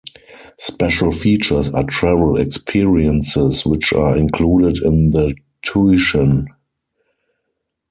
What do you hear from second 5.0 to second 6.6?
the tuition.